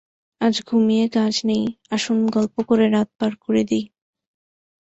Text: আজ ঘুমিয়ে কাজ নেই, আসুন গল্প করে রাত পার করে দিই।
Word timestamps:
আজ 0.41 0.55
ঘুমিয়ে 0.67 1.05
কাজ 1.09 1.33
নেই, 1.45 1.63
আসুন 1.91 2.19
গল্প 2.27 2.55
করে 2.61 2.85
রাত 2.89 3.09
পার 3.19 3.33
করে 3.45 3.61
দিই। 3.63 3.85